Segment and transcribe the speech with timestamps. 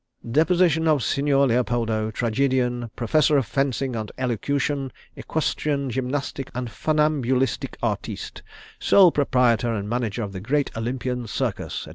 [0.31, 8.41] Deposition of Signor Leopoldo, Tragedian; Professor of Fencing and Elocution; Equestrian, Gymnastic, and Funambulistic Artiste;
[8.79, 11.89] Sole Proprietor and Manager of the Great Olympian Circus, &c.